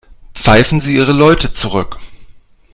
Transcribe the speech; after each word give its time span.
Pfeifen 0.33 0.81
Sie 0.81 0.95
Ihre 0.95 1.11
Leute 1.11 1.53
zurück. 1.53 1.99